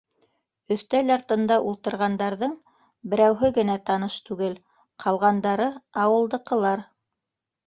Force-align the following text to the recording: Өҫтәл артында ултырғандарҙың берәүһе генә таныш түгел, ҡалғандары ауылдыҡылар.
Өҫтәл 0.75 1.11
артында 1.15 1.57
ултырғандарҙың 1.71 2.55
берәүһе 3.11 3.51
генә 3.59 3.77
таныш 3.91 4.17
түгел, 4.31 4.57
ҡалғандары 5.05 5.69
ауылдыҡылар. 6.07 6.85